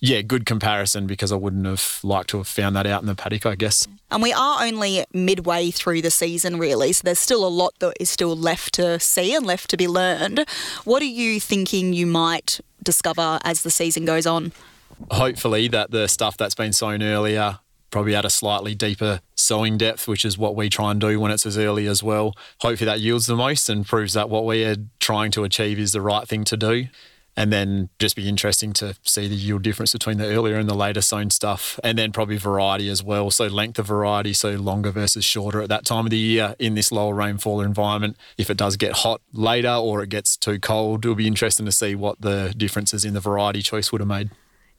yeah, 0.00 0.20
good 0.20 0.44
comparison 0.44 1.06
because 1.06 1.32
I 1.32 1.36
wouldn't 1.36 1.66
have 1.66 2.00
liked 2.02 2.30
to 2.30 2.38
have 2.38 2.48
found 2.48 2.76
that 2.76 2.86
out 2.86 3.00
in 3.00 3.06
the 3.06 3.14
paddock, 3.14 3.46
I 3.46 3.54
guess. 3.54 3.86
And 4.10 4.22
we 4.22 4.32
are 4.32 4.62
only 4.62 5.04
midway 5.12 5.70
through 5.70 6.02
the 6.02 6.10
season, 6.10 6.58
really, 6.58 6.92
so 6.92 7.02
there's 7.04 7.18
still 7.18 7.46
a 7.46 7.48
lot 7.48 7.74
that 7.78 7.94
is 7.98 8.10
still 8.10 8.36
left 8.36 8.74
to 8.74 9.00
see 9.00 9.34
and 9.34 9.46
left 9.46 9.70
to 9.70 9.76
be 9.76 9.88
learned. 9.88 10.44
What 10.84 11.02
are 11.02 11.06
you 11.06 11.40
thinking 11.40 11.92
you 11.92 12.06
might 12.06 12.60
discover 12.82 13.38
as 13.42 13.62
the 13.62 13.70
season 13.70 14.04
goes 14.04 14.26
on? 14.26 14.52
Hopefully, 15.10 15.68
that 15.68 15.90
the 15.90 16.08
stuff 16.08 16.36
that's 16.36 16.54
been 16.54 16.72
sown 16.72 17.02
earlier 17.02 17.58
probably 17.90 18.14
at 18.14 18.24
a 18.24 18.30
slightly 18.30 18.74
deeper 18.74 19.20
sowing 19.36 19.78
depth, 19.78 20.06
which 20.06 20.24
is 20.24 20.36
what 20.36 20.54
we 20.54 20.68
try 20.68 20.90
and 20.90 21.00
do 21.00 21.18
when 21.18 21.30
it's 21.30 21.46
as 21.46 21.56
early 21.56 21.86
as 21.86 22.02
well. 22.02 22.34
Hopefully, 22.60 22.86
that 22.86 23.00
yields 23.00 23.26
the 23.26 23.36
most 23.36 23.68
and 23.70 23.86
proves 23.86 24.12
that 24.12 24.28
what 24.28 24.44
we 24.44 24.64
are 24.64 24.76
trying 25.00 25.30
to 25.30 25.44
achieve 25.44 25.78
is 25.78 25.92
the 25.92 26.02
right 26.02 26.28
thing 26.28 26.44
to 26.44 26.56
do 26.56 26.88
and 27.36 27.52
then 27.52 27.90
just 27.98 28.16
be 28.16 28.28
interesting 28.28 28.72
to 28.74 28.96
see 29.02 29.28
the 29.28 29.34
yield 29.34 29.62
difference 29.62 29.92
between 29.92 30.18
the 30.18 30.26
earlier 30.26 30.56
and 30.56 30.68
the 30.68 30.74
later 30.74 31.02
sown 31.02 31.30
stuff, 31.30 31.78
and 31.84 31.98
then 31.98 32.12
probably 32.12 32.38
variety 32.38 32.88
as 32.88 33.02
well. 33.02 33.30
So 33.30 33.46
length 33.46 33.78
of 33.78 33.86
variety, 33.86 34.32
so 34.32 34.52
longer 34.52 34.90
versus 34.90 35.24
shorter 35.24 35.60
at 35.60 35.68
that 35.68 35.84
time 35.84 36.06
of 36.06 36.10
the 36.10 36.18
year 36.18 36.54
in 36.58 36.74
this 36.74 36.90
lower 36.90 37.14
rainfall 37.14 37.60
environment. 37.60 38.16
If 38.38 38.48
it 38.50 38.56
does 38.56 38.76
get 38.76 38.92
hot 38.92 39.20
later 39.32 39.72
or 39.72 40.02
it 40.02 40.08
gets 40.08 40.36
too 40.36 40.58
cold, 40.58 41.04
it'll 41.04 41.14
be 41.14 41.26
interesting 41.26 41.66
to 41.66 41.72
see 41.72 41.94
what 41.94 42.20
the 42.20 42.54
differences 42.56 43.04
in 43.04 43.14
the 43.14 43.20
variety 43.20 43.62
choice 43.62 43.92
would 43.92 44.00
have 44.00 44.08
made. 44.08 44.30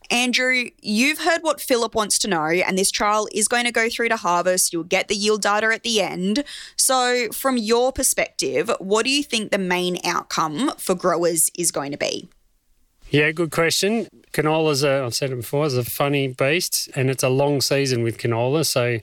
Andrew, 0.10 0.70
you've 0.82 1.20
heard 1.20 1.42
what 1.42 1.60
Phillip 1.60 1.94
wants 1.94 2.18
to 2.20 2.30
know, 2.30 2.46
and 2.46 2.78
this 2.78 2.92
trial 2.92 3.28
is 3.34 3.48
going 3.48 3.66
to 3.66 3.72
go 3.74 3.90
through 3.90 4.10
to 4.10 4.16
harvest. 4.16 4.72
You'll 4.72 4.84
get 4.84 5.10
the 5.10 5.16
yield 5.16 5.42
data 5.42 5.68
at 5.68 5.84
the 5.84 6.02
end. 6.02 6.46
So, 6.78 7.28
from 7.34 7.58
your 7.58 7.92
perspective, 7.92 8.72
what 8.80 9.04
do 9.04 9.12
you 9.12 9.22
think 9.22 9.52
the 9.52 9.58
main 9.58 9.98
outcome 10.06 10.72
for 10.78 10.96
growers 10.96 11.52
is 11.58 11.72
going 11.72 11.92
to 11.92 11.98
be? 11.98 12.30
Yeah, 13.10 13.32
good 13.32 13.52
question. 13.52 14.08
Canola, 14.34 14.72
Canola's 14.72 14.84
a, 14.84 15.04
I've 15.06 15.16
said 15.16 15.32
it 15.32 15.38
before, 15.38 15.66
is 15.66 15.78
a 15.78 15.84
funny 15.84 16.28
beast 16.28 16.90
and 16.94 17.10
it's 17.10 17.24
a 17.24 17.30
long 17.30 17.62
season 17.62 18.04
with 18.04 18.18
canola. 18.18 18.66
So 18.66 19.00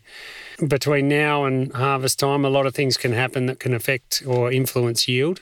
between 0.67 1.09
now 1.09 1.45
and 1.47 1.73
harvest 1.73 2.19
time, 2.19 2.45
a 2.45 2.51
lot 2.51 2.67
of 2.67 2.75
things 2.75 2.99
can 2.99 3.13
happen 3.13 3.47
that 3.47 3.61
can 3.61 3.73
affect 3.73 4.23
or 4.27 4.53
influence 4.53 5.09
yield. 5.09 5.41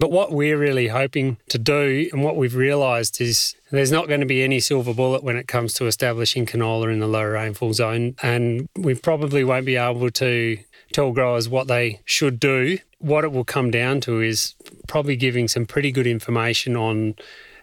But 0.00 0.10
what 0.10 0.32
we're 0.32 0.58
really 0.58 0.88
hoping 0.88 1.38
to 1.48 1.58
do 1.58 2.08
and 2.12 2.22
what 2.22 2.36
we've 2.36 2.54
realised 2.54 3.20
is 3.20 3.56
there's 3.70 3.90
not 3.92 4.06
going 4.08 4.20
to 4.20 4.26
be 4.26 4.42
any 4.42 4.60
silver 4.60 4.94
bullet 4.94 5.22
when 5.24 5.36
it 5.36 5.48
comes 5.48 5.72
to 5.74 5.86
establishing 5.86 6.46
canola 6.46 6.92
in 6.92 7.00
the 7.00 7.08
low 7.08 7.24
rainfall 7.24 7.74
zone. 7.74 8.16
And 8.22 8.68
we 8.76 8.94
probably 8.94 9.44
won't 9.44 9.66
be 9.66 9.76
able 9.76 10.10
to 10.10 10.58
tell 10.92 11.12
growers 11.12 11.48
what 11.48 11.68
they 11.68 12.00
should 12.04 12.40
do. 12.40 12.78
What 12.98 13.24
it 13.24 13.32
will 13.32 13.44
come 13.44 13.70
down 13.70 14.00
to 14.02 14.20
is 14.20 14.54
probably 14.86 15.16
giving 15.16 15.46
some 15.46 15.66
pretty 15.66 15.92
good 15.92 16.06
information 16.06 16.76
on 16.76 17.14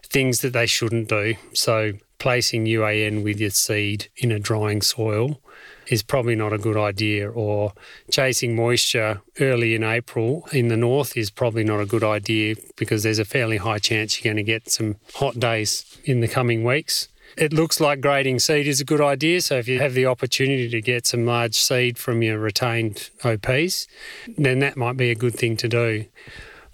things 0.06 0.40
that 0.40 0.52
they 0.52 0.66
shouldn't 0.66 1.08
do. 1.08 1.34
So, 1.52 1.92
placing 2.18 2.64
UAN 2.64 3.22
with 3.22 3.38
your 3.40 3.50
seed 3.50 4.08
in 4.16 4.32
a 4.32 4.38
drying 4.38 4.82
soil 4.82 5.40
is 5.88 6.02
probably 6.02 6.34
not 6.34 6.52
a 6.52 6.58
good 6.58 6.76
idea, 6.76 7.30
or 7.30 7.72
chasing 8.10 8.56
moisture 8.56 9.20
early 9.40 9.74
in 9.74 9.84
April 9.84 10.48
in 10.52 10.68
the 10.68 10.76
north 10.76 11.16
is 11.16 11.30
probably 11.30 11.64
not 11.64 11.80
a 11.80 11.86
good 11.86 12.02
idea 12.02 12.56
because 12.76 13.02
there's 13.02 13.18
a 13.18 13.24
fairly 13.24 13.58
high 13.58 13.78
chance 13.78 14.18
you're 14.18 14.32
going 14.32 14.44
to 14.44 14.52
get 14.52 14.70
some 14.70 14.96
hot 15.14 15.38
days 15.38 15.98
in 16.04 16.20
the 16.20 16.28
coming 16.28 16.64
weeks. 16.64 17.08
It 17.36 17.52
looks 17.52 17.80
like 17.80 18.00
grading 18.00 18.38
seed 18.38 18.66
is 18.66 18.80
a 18.80 18.84
good 18.84 19.00
idea. 19.00 19.40
So, 19.42 19.56
if 19.56 19.68
you 19.68 19.78
have 19.80 19.94
the 19.94 20.06
opportunity 20.06 20.68
to 20.70 20.80
get 20.80 21.06
some 21.06 21.26
large 21.26 21.54
seed 21.54 21.98
from 21.98 22.22
your 22.22 22.38
retained 22.38 23.10
OPs, 23.24 23.86
then 24.38 24.60
that 24.60 24.76
might 24.76 24.96
be 24.96 25.10
a 25.10 25.14
good 25.14 25.34
thing 25.34 25.56
to 25.58 25.68
do. 25.68 26.06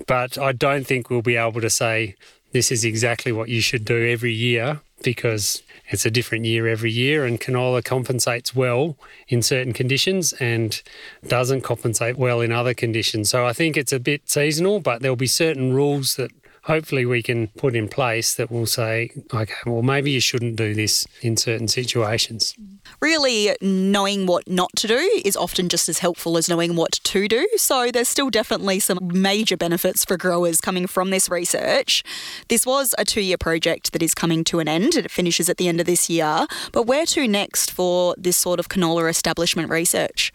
But 0.07 0.39
I 0.39 0.53
don't 0.53 0.87
think 0.87 1.11
we'll 1.11 1.23
be 1.23 1.37
able 1.37 1.61
to 1.61 1.71
say 1.71 2.17
this 2.53 2.71
is 2.71 2.85
exactly 2.85 3.33
what 3.33 3.49
you 3.49 3.61
should 3.61 3.85
do 3.85 4.07
every 4.09 4.33
year 4.33 4.81
because 5.03 5.63
it's 5.89 6.07
a 6.07 6.11
different 6.11 6.45
year 6.45 6.69
every 6.69 6.91
year 6.91 7.25
and 7.25 7.41
canola 7.41 7.85
compensates 7.85 8.55
well 8.55 8.97
in 9.29 9.43
certain 9.43 9.73
conditions 9.73 10.33
and 10.35 10.83
doesn't 11.27 11.63
compensate 11.63 12.17
well 12.17 12.41
in 12.41 12.53
other 12.53 12.73
conditions. 12.73 13.29
So 13.29 13.47
I 13.47 13.53
think 13.53 13.77
it's 13.77 13.93
a 13.93 13.99
bit 13.99 14.29
seasonal, 14.31 14.81
but 14.81 15.03
there'll 15.03 15.17
be 15.17 15.27
certain 15.27 15.75
rules 15.75 16.15
that 16.17 16.31
hopefully 16.65 17.05
we 17.05 17.23
can 17.23 17.49
put 17.49 17.75
in 17.75 17.89
place 17.89 18.35
that 18.35 18.51
will 18.51 18.67
say, 18.67 19.11
okay, 19.33 19.55
well, 19.67 19.83
maybe 19.83 20.11
you 20.11 20.21
shouldn't 20.21 20.57
do 20.57 20.75
this 20.75 21.07
in 21.21 21.37
certain 21.37 21.69
situations. 21.69 22.55
Really, 23.01 23.57
knowing 23.61 24.27
what 24.27 24.49
not 24.49 24.71
to 24.77 24.87
do 24.87 25.23
is 25.25 25.37
often 25.37 25.69
just 25.69 25.89
as 25.89 25.99
helpful 25.99 26.37
as 26.37 26.49
knowing 26.49 26.77
what 26.77 26.93
to 26.93 27.29
do. 27.29 27.49
So, 27.57 27.91
there's 27.91 28.09
still 28.09 28.31
definitely 28.31 28.81
some 28.81 28.99
major 29.03 29.57
benefits 29.57 30.05
for 30.05 30.17
growers 30.17 30.61
coming 30.61 30.87
from 30.87 31.11
this 31.11 31.29
research. 31.29 32.05
This 32.49 32.65
was 32.65 32.95
a 32.99 33.05
two 33.05 33.21
year 33.21 33.39
project 33.39 33.93
that 33.93 34.03
is 34.03 34.15
coming 34.15 34.45
to 34.45 34.61
an 34.61 34.69
end. 34.69 34.95
It 34.95 35.11
finishes 35.11 35.49
at 35.49 35.57
the 35.57 35.69
end 35.69 35.81
of 35.81 35.87
this 35.87 36.09
year. 36.09 36.47
But 36.73 36.85
where 36.85 37.07
to 37.07 37.27
next 37.27 37.71
for 37.71 38.15
this 38.19 38.37
sort 38.37 38.61
of 38.61 38.69
canola 38.69 39.11
establishment 39.11 39.71
research? 39.71 40.33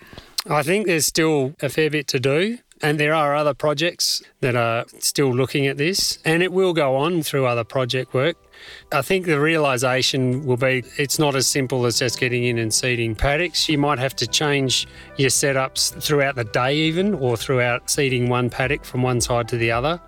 I 0.50 0.64
think 0.64 0.88
there's 0.88 1.06
still 1.06 1.56
a 1.62 1.70
fair 1.70 1.90
bit 1.90 2.08
to 2.10 2.20
do. 2.20 2.60
And 2.82 3.00
there 3.00 3.14
are 3.14 3.36
other 3.36 3.56
projects 3.56 4.22
that 4.42 4.56
are 4.56 4.86
still 5.00 5.34
looking 5.34 5.66
at 5.66 5.78
this, 5.78 6.20
and 6.24 6.44
it 6.44 6.52
will 6.52 6.74
go 6.74 6.96
on 6.96 7.24
through 7.24 7.48
other 7.48 7.64
project 7.64 8.14
work. 8.14 8.38
I 8.92 9.02
think 9.02 9.26
the 9.26 9.40
realization 9.40 10.46
will 10.46 10.58
be 10.58 10.84
it's 10.98 11.18
not 11.18 11.36
as 11.36 11.48
simple 11.48 11.86
as 11.86 12.00
just 12.00 12.20
getting 12.20 12.44
in 12.44 12.58
and 12.60 12.74
seeding 12.74 13.16
paddocks. 13.16 13.68
You 13.68 13.80
might 13.80 14.00
have 14.00 14.16
to 14.18 14.28
change 14.28 14.88
your 15.18 15.30
setups 15.30 16.02
throughout 16.02 16.36
the 16.36 16.44
day, 16.44 16.76
even, 16.76 17.16
or 17.16 17.36
throughout 17.36 17.90
seeding 17.90 18.30
one 18.30 18.50
paddock 18.50 18.86
from 18.86 19.02
one 19.02 19.22
side 19.22 19.48
to 19.50 19.58
the 19.58 19.72
other 19.72 20.00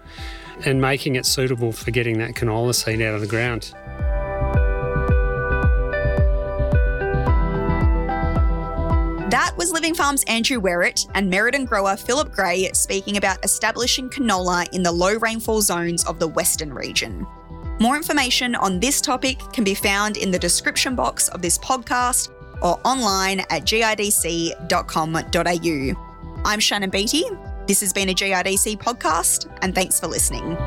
and 0.66 0.82
making 0.82 1.16
it 1.16 1.26
suitable 1.26 1.72
for 1.72 1.90
getting 1.92 2.20
that 2.20 2.34
canola 2.34 2.76
seed 2.76 3.02
out 3.02 3.16
of 3.16 3.22
the 3.22 3.28
ground. 3.28 3.74
That 9.30 9.54
was 9.58 9.72
Living 9.72 9.94
Farm's 9.94 10.24
Andrew 10.24 10.60
Wherrett 10.60 11.08
and 11.14 11.32
Merredin 11.32 11.68
grower 11.68 11.96
Phillip 11.96 12.32
Gray 12.32 12.72
speaking 12.74 13.18
about 13.18 13.46
establishing 13.46 14.10
canola 14.10 14.68
in 14.74 14.82
the 14.82 14.92
low 14.92 15.18
rainfall 15.20 15.62
zones 15.62 16.04
of 16.06 16.18
the 16.18 16.28
Western 16.28 16.74
region. 16.74 17.28
More 17.80 17.96
information 17.96 18.56
on 18.56 18.80
this 18.80 19.02
topic 19.02 19.38
can 19.54 19.64
be 19.64 19.76
found 19.76 20.18
in 20.18 20.32
the 20.32 20.40
description 20.40 20.96
box 20.96 21.28
of 21.28 21.44
this 21.44 21.60
podcast 21.60 22.32
or 22.64 22.82
online 22.84 23.42
at 23.42 23.66
grdc.com.au. 23.66 24.62
I'm 26.44 26.60
Shannon 26.60 26.90
Beatty. 26.90 27.26
This 27.68 27.82
has 27.82 27.94
been 27.94 28.10
a 28.10 28.16
GRDC 28.16 28.80
podcast, 28.80 29.56
and 29.62 29.76
thanks 29.76 30.00
for 30.00 30.08
listening. 30.08 30.58